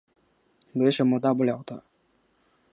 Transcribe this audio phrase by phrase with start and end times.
[0.71, 1.83] 没什么大不了的